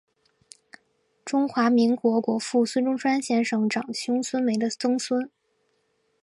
[1.23, 5.29] 中华民国国父孙中山先生长兄孙眉的曾孙。